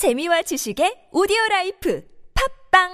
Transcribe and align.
재미와 0.00 0.40
지식의 0.40 1.12
오디오 1.12 1.36
라이프 1.50 2.02
팟빵 2.72 2.88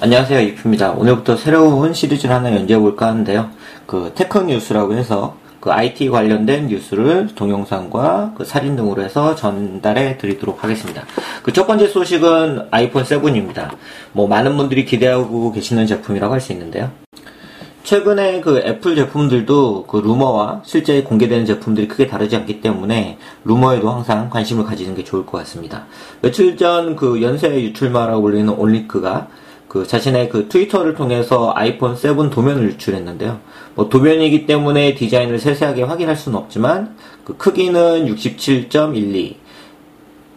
안녕하세요 0.00 0.38
이프입니다 0.38 0.90
오늘부터 0.90 1.38
새로운 1.38 1.94
시리즈를 1.94 2.34
하나 2.34 2.54
연재해 2.54 2.78
볼까 2.78 3.06
하는데요 3.06 3.50
그 3.86 4.12
tech 4.14 4.40
뉴스라고 4.40 4.92
해서 4.92 5.38
그 5.58 5.72
IT 5.72 6.10
관련된 6.10 6.66
뉴스를 6.66 7.34
동영상과 7.34 8.34
그 8.36 8.44
사진 8.44 8.76
등으로 8.76 9.02
해서 9.02 9.34
전달해 9.34 10.18
드리도록 10.18 10.62
하겠습니다. 10.64 11.04
그 11.44 11.52
첫 11.52 11.68
번째 11.68 11.86
소식은 11.86 12.66
아이폰 12.72 13.04
7입니다. 13.04 13.70
뭐 14.10 14.26
많은 14.26 14.56
분들이 14.56 14.84
기대하고 14.84 15.52
계시는 15.52 15.86
제품이라고 15.86 16.34
할 16.34 16.40
수 16.40 16.50
있는데요. 16.50 16.90
최근에 17.82 18.40
그 18.40 18.58
애플 18.58 18.94
제품들도 18.94 19.86
그 19.86 19.96
루머와 19.96 20.62
실제 20.64 21.02
공개되는 21.02 21.44
제품들이 21.46 21.88
크게 21.88 22.06
다르지 22.06 22.36
않기 22.36 22.60
때문에 22.60 23.18
루머에도 23.44 23.90
항상 23.90 24.30
관심을 24.30 24.64
가지는 24.64 24.94
게 24.94 25.02
좋을 25.02 25.26
것 25.26 25.38
같습니다. 25.38 25.86
며칠 26.20 26.56
전 26.56 26.94
그 26.94 27.22
연쇄 27.22 27.48
유출마라고 27.60 28.22
불리는 28.22 28.48
온리크가 28.48 29.28
그 29.66 29.86
자신의 29.86 30.28
그 30.28 30.48
트위터를 30.48 30.94
통해서 30.94 31.52
아이폰 31.56 31.96
7 31.96 32.30
도면을 32.30 32.64
유출했는데요. 32.64 33.40
뭐 33.74 33.88
도면이기 33.88 34.46
때문에 34.46 34.94
디자인을 34.94 35.38
세세하게 35.38 35.84
확인할 35.84 36.14
수는 36.14 36.38
없지만 36.38 36.94
그 37.24 37.36
크기는 37.36 38.06
67.12, 38.06 39.34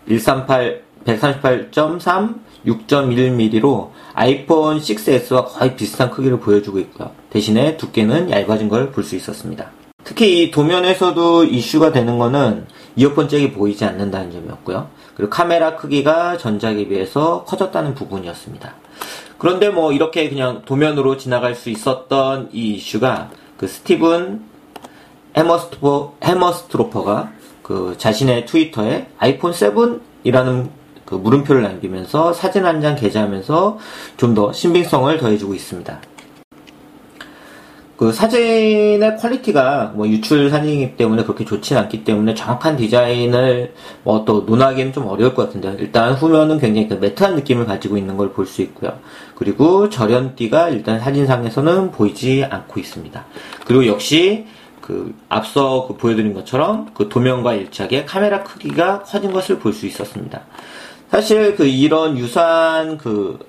138, 0.08 0.82
138.3, 1.06 2.45
6.1mm로 2.66 3.92
아이폰 4.14 4.80
6s와 4.80 5.46
거의 5.48 5.76
비슷한 5.76 6.10
크기를 6.12 6.40
보여주고 6.40 6.80
있고요. 6.80 7.12
대신에 7.30 7.78
두께는 7.78 8.30
얇아진 8.32 8.70
걸 8.70 8.92
볼 8.92 9.04
수 9.04 9.16
있었습니다. 9.16 9.70
특히 10.04 10.44
이 10.44 10.52
도면에서도 10.52 11.46
이슈가 11.46 11.92
되는 11.92 12.18
거는 12.18 12.68
이어폰 12.96 13.28
잭이 13.28 13.52
보이지 13.54 13.84
않는다는 13.86 14.32
점이었고요. 14.32 14.88
그리고 15.16 15.30
카메라 15.30 15.76
크기가 15.76 16.38
전작에 16.38 16.88
비해서 16.88 17.44
커졌다는 17.46 17.96
부분이었습니다. 17.96 18.76
그런데 19.38 19.70
뭐 19.70 19.92
이렇게 19.92 20.30
그냥 20.30 20.62
도면으로 20.66 21.18
지나갈 21.18 21.56
수 21.56 21.70
있었던 21.70 22.50
이 22.54 22.76
이슈가 22.76 23.32
그 23.58 23.68
스티븐 23.68 24.42
해머스트로, 25.36 26.16
해머스트로퍼가 26.24 27.32
그 27.64 27.96
자신의 27.98 28.46
트위터에 28.46 29.08
아이폰 29.18 29.52
7이라는 29.52 30.70
그 31.06 31.16
물음표를 31.16 31.62
남기면서 31.62 32.34
사진 32.34 32.66
한 32.66 32.82
장 32.82 32.96
게재하면서 32.96 33.78
좀 34.18 34.34
더 34.36 34.52
신빙성을 34.52 35.18
더해주고 35.18 35.54
있습니다. 35.54 36.02
그 37.98 38.12
사진의 38.12 39.16
퀄리티가 39.18 39.94
뭐 39.96 40.06
유출 40.10 40.50
사진이기 40.50 40.98
때문에 40.98 41.24
그렇게 41.24 41.46
좋진 41.46 41.78
않기 41.78 42.04
때문에 42.04 42.34
정확한 42.34 42.76
디자인을 42.76 43.74
뭐 44.04 44.26
또 44.26 44.42
논하기는 44.42 44.92
좀 44.92 45.08
어려울 45.08 45.34
것 45.34 45.46
같은데요. 45.46 45.76
일단 45.80 46.14
후면은 46.14 46.60
굉장히 46.60 46.90
그 46.90 46.96
matte한 46.96 47.36
느낌을 47.36 47.66
가지고 47.66 47.98
있는 47.98 48.18
걸 48.18 48.34
볼 48.34 48.46
수 48.46 48.62
있고요. 48.64 49.00
그리고 49.36 49.88
절연띠가 49.90 50.70
일단 50.70 51.00
사진상에서는 51.00 51.92
보이지 51.92 52.44
않고 52.50 52.80
있습니다. 52.82 53.26
그리고 53.66 53.88
역시 53.88 54.46
그 54.82 55.16
앞서 55.30 55.86
그 55.88 55.96
보여드린 55.96 56.34
것처럼 56.34 56.90
그 56.94 57.08
도면과 57.08 57.54
일치하게 57.54 58.04
카메라 58.06 58.44
크기가 58.44 59.04
커진 59.04 59.32
것을 59.32 59.58
볼 59.60 59.72
수 59.72 59.86
있었습니다. 59.86 60.42
사실 61.16 61.56
그 61.56 61.66
이런 61.66 62.18
유사한 62.18 62.98
그 62.98 63.40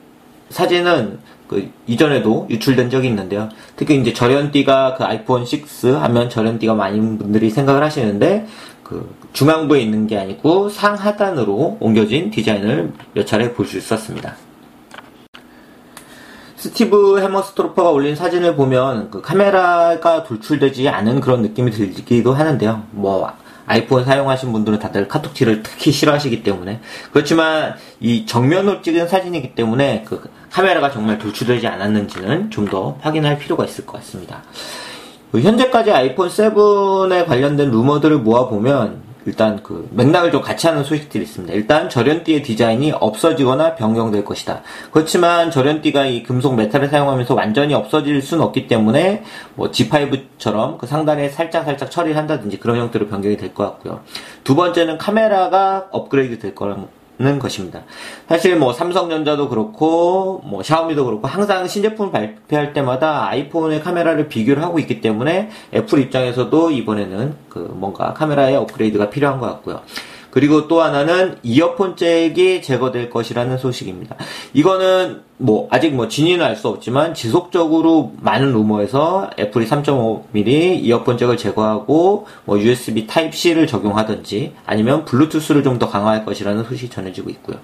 사진은 0.50 1.18
그 1.48 1.68
이전에도 1.88 2.46
유출된 2.48 2.90
적이 2.90 3.08
있는데요. 3.08 3.48
특히 3.74 3.96
이제 3.96 4.12
절연띠가 4.12 4.94
그 4.94 5.02
아이폰 5.02 5.44
6 5.44 6.00
하면 6.00 6.30
절연띠가 6.30 6.74
많은 6.74 7.18
분들이 7.18 7.50
생각을 7.50 7.82
하시는데 7.82 8.46
그 8.84 9.12
중앙부에 9.32 9.80
있는 9.80 10.06
게 10.06 10.16
아니고 10.16 10.68
상하단으로 10.68 11.78
옮겨진 11.80 12.30
디자인을 12.30 12.92
몇 13.14 13.26
차례 13.26 13.52
볼 13.52 13.66
수 13.66 13.76
있었습니다. 13.78 14.36
스티브 16.54 17.18
해머스트로퍼가 17.18 17.90
올린 17.90 18.14
사진을 18.14 18.54
보면 18.54 19.10
그 19.10 19.20
카메라가 19.20 20.22
돌출되지 20.22 20.88
않은 20.88 21.20
그런 21.20 21.42
느낌이 21.42 21.72
들기도 21.72 22.32
하는데요. 22.32 22.84
뭐 22.92 23.32
아이폰 23.66 24.04
사용하신 24.04 24.52
분들은 24.52 24.78
다들 24.78 25.08
카툭튀를 25.08 25.62
특히 25.62 25.90
싫어하시기 25.92 26.42
때문에 26.42 26.80
그렇지만 27.12 27.74
이 28.00 28.26
정면으로 28.26 28.82
찍은 28.82 29.08
사진이기 29.08 29.54
때문에 29.54 30.04
그 30.06 30.30
카메라가 30.50 30.90
정말 30.90 31.18
돌출되지 31.18 31.66
않았는지는 31.66 32.50
좀 32.50 32.66
더 32.66 32.98
확인할 33.00 33.38
필요가 33.38 33.64
있을 33.64 33.86
것 33.86 33.98
같습니다. 33.98 34.42
그 35.30 35.40
현재까지 35.40 35.92
아이폰 35.92 36.28
7에 36.28 37.26
관련된 37.26 37.70
루머들을 37.70 38.18
모아보면 38.18 39.05
일단 39.26 39.60
그 39.62 39.88
맥락을 39.92 40.30
좀 40.30 40.40
같이 40.40 40.66
하는 40.68 40.84
소식들이 40.84 41.24
있습니다. 41.24 41.52
일단 41.52 41.90
절연띠의 41.90 42.42
디자인이 42.44 42.92
없어지거나 42.92 43.74
변경될 43.74 44.24
것이다. 44.24 44.62
그렇지만 44.92 45.50
절연띠가 45.50 46.06
이 46.06 46.22
금속 46.22 46.54
메탈을 46.54 46.88
사용하면서 46.88 47.34
완전히 47.34 47.74
없어질 47.74 48.22
수는 48.22 48.44
없기 48.44 48.68
때문에 48.68 49.24
뭐 49.56 49.70
G5처럼 49.70 50.78
그 50.78 50.86
상단에 50.86 51.28
살짝 51.28 51.64
살짝 51.64 51.90
처리를 51.90 52.16
한다든지 52.16 52.58
그런 52.58 52.78
형태로 52.78 53.08
변경이 53.08 53.36
될 53.36 53.52
것 53.52 53.64
같고요. 53.64 54.00
두 54.44 54.54
번째는 54.54 54.98
카메라가 54.98 55.88
업그레이드 55.90 56.38
될 56.38 56.54
거라는 56.54 56.86
는 57.18 57.38
것입니다. 57.38 57.80
사실 58.28 58.56
뭐 58.56 58.74
삼성전자도 58.74 59.48
그렇고 59.48 60.42
뭐 60.44 60.62
샤오미도 60.62 61.06
그렇고 61.06 61.26
항상 61.26 61.66
신제품 61.66 62.12
발표할 62.12 62.74
때마다 62.74 63.28
아이폰의 63.28 63.80
카메라를 63.80 64.28
비교를 64.28 64.62
하고 64.62 64.78
있기 64.78 65.00
때문에 65.00 65.48
애플 65.72 66.00
입장에서도 66.00 66.70
이번에는 66.72 67.34
그 67.48 67.72
뭔가 67.74 68.12
카메라의 68.12 68.56
업그레이드가 68.56 69.08
필요한 69.08 69.40
것 69.40 69.46
같고요. 69.46 69.80
그리고 70.36 70.68
또 70.68 70.82
하나는 70.82 71.38
이어폰 71.42 71.96
잭이 71.96 72.60
제거될 72.60 73.08
것이라는 73.08 73.56
소식입니다. 73.56 74.16
이거는 74.52 75.22
뭐 75.38 75.66
아직 75.70 75.94
뭐 75.94 76.08
진위는 76.08 76.44
알 76.44 76.56
수 76.56 76.68
없지만 76.68 77.14
지속적으로 77.14 78.12
많은 78.20 78.52
루머에서 78.52 79.30
애플이 79.38 79.66
3.5mm 79.66 80.82
이어폰 80.82 81.16
잭을 81.16 81.38
제거하고 81.38 82.26
뭐 82.44 82.60
USB 82.60 83.06
Type-C를 83.06 83.66
적용하든지 83.66 84.52
아니면 84.66 85.06
블루투스를 85.06 85.62
좀 85.62 85.78
더 85.78 85.88
강화할 85.88 86.26
것이라는 86.26 86.64
소식이 86.64 86.90
전해지고 86.90 87.30
있고요. 87.30 87.56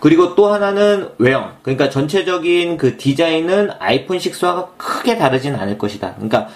그리고 0.00 0.34
또 0.34 0.48
하나는 0.52 1.10
외형. 1.18 1.52
그러니까 1.62 1.88
전체적인 1.88 2.78
그 2.78 2.96
디자인은 2.96 3.70
아이폰 3.78 4.18
6와 4.18 4.66
크게 4.76 5.18
다르진 5.18 5.54
않을 5.54 5.78
것이다. 5.78 6.14
그러니까 6.14 6.48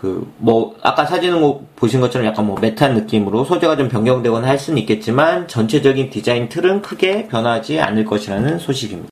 그, 0.00 0.32
뭐, 0.38 0.74
아까 0.80 1.04
사진을 1.04 1.58
보신 1.76 2.00
것처럼 2.00 2.26
약간 2.26 2.46
뭐 2.46 2.58
메탄 2.58 2.94
느낌으로 2.94 3.44
소재가 3.44 3.76
좀 3.76 3.90
변경되거나 3.90 4.48
할 4.48 4.58
수는 4.58 4.78
있겠지만 4.78 5.46
전체적인 5.46 6.08
디자인 6.08 6.48
틀은 6.48 6.80
크게 6.80 7.28
변하지 7.28 7.80
않을 7.80 8.06
것이라는 8.06 8.58
소식입니다. 8.58 9.10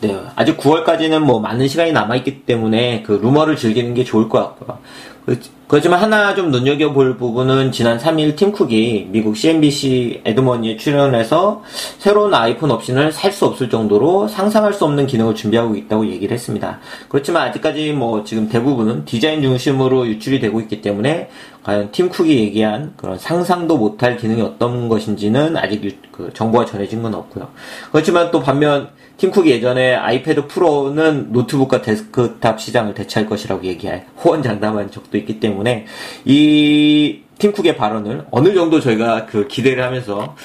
네, 0.00 0.20
아직 0.34 0.56
9월까지는 0.56 1.20
뭐 1.20 1.38
많은 1.38 1.68
시간이 1.68 1.92
남아있기 1.92 2.42
때문에 2.42 3.02
그 3.04 3.12
루머를 3.22 3.54
즐기는 3.54 3.94
게 3.94 4.02
좋을 4.02 4.28
것 4.28 4.40
같고요. 4.40 4.78
그, 5.24 5.38
그렇지만 5.68 6.00
하나 6.00 6.34
좀 6.34 6.50
눈여겨볼 6.50 7.18
부분은 7.18 7.72
지난 7.72 7.98
3일 7.98 8.36
팀쿡이 8.36 9.08
미국 9.10 9.36
CNBC 9.36 10.22
에드머니에 10.24 10.78
출연해서 10.78 11.62
새로운 11.98 12.32
아이폰 12.32 12.70
옵션을 12.70 13.12
살 13.12 13.28
수 13.28 13.44
없을 13.44 13.68
정도로 13.68 14.26
상상할 14.26 14.72
수 14.72 14.86
없는 14.86 15.06
기능을 15.06 15.34
준비하고 15.34 15.76
있다고 15.76 16.06
얘기를 16.08 16.34
했습니다. 16.34 16.80
그렇지만 17.08 17.46
아직까지 17.48 17.92
뭐 17.92 18.24
지금 18.24 18.48
대부분은 18.48 19.04
디자인 19.04 19.42
중심으로 19.42 20.08
유출이 20.08 20.40
되고 20.40 20.58
있기 20.60 20.80
때문에 20.80 21.28
과연 21.62 21.92
팀쿡이 21.92 22.30
얘기한 22.30 22.94
그런 22.96 23.18
상상도 23.18 23.76
못할 23.76 24.16
기능이 24.16 24.40
어떤 24.40 24.88
것인지는 24.88 25.58
아직 25.58 26.00
그 26.10 26.32
정보가 26.32 26.64
전해진 26.64 27.02
건 27.02 27.14
없고요. 27.14 27.48
그렇지만 27.92 28.30
또 28.30 28.40
반면 28.40 28.88
팀쿡이 29.18 29.50
예전에 29.50 29.94
아이패드 29.96 30.46
프로는 30.46 31.32
노트북과 31.32 31.82
데스크탑 31.82 32.60
시장을 32.60 32.94
대체할 32.94 33.28
것이라고 33.28 33.64
얘기할 33.64 34.06
호언장담한 34.24 34.92
적도 34.92 35.18
있기 35.18 35.40
때문에 35.58 35.86
이 36.24 37.20
팀쿡의 37.38 37.76
발언을 37.76 38.26
어느 38.30 38.54
정도 38.54 38.80
저희가 38.80 39.26
그 39.26 39.46
기대를 39.48 39.82
하면서 39.84 40.36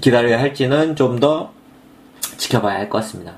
기다려야 0.00 0.38
할지는 0.40 0.96
좀 0.96 1.18
더 1.20 1.52
지켜봐야 2.36 2.78
할 2.78 2.88
것 2.88 2.98
같습니다. 2.98 3.34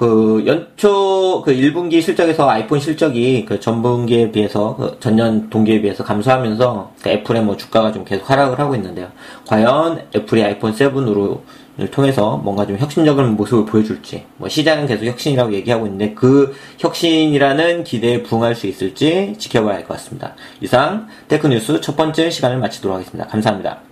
그 0.00 0.42
연초 0.46 1.42
그 1.44 1.52
1분기 1.54 2.00
실적에서 2.00 2.48
아이폰 2.48 2.80
실적이 2.80 3.44
그 3.44 3.60
전분기에 3.60 4.32
비해서 4.32 4.74
그 4.74 4.96
전년 4.98 5.50
동기에 5.50 5.82
비해서 5.82 6.02
감소하면서 6.04 6.92
그 7.02 7.10
애플의 7.10 7.42
뭐 7.42 7.58
주가가 7.58 7.92
좀 7.92 8.06
계속 8.06 8.30
하락을 8.30 8.58
하고 8.58 8.74
있는데요. 8.76 9.08
과연 9.46 10.06
애플이 10.16 10.42
아이폰 10.42 10.72
7으로 10.72 11.40
통해서 11.90 12.38
뭔가 12.38 12.66
좀 12.66 12.78
혁신적인 12.78 13.36
모습을 13.36 13.66
보여줄지 13.66 14.24
뭐 14.38 14.48
시장은 14.48 14.86
계속 14.86 15.04
혁신이라고 15.04 15.52
얘기하고 15.52 15.84
있는데 15.84 16.14
그 16.14 16.54
혁신이라는 16.78 17.84
기대에 17.84 18.22
부응할 18.22 18.54
수 18.54 18.66
있을지 18.68 19.34
지켜봐야 19.36 19.74
할 19.74 19.84
것 19.84 19.98
같습니다. 19.98 20.34
이상 20.62 21.08
테크뉴스 21.28 21.82
첫 21.82 21.94
번째 21.94 22.30
시간을 22.30 22.56
마치도록 22.56 22.96
하겠습니다. 22.96 23.26
감사합니다. 23.28 23.89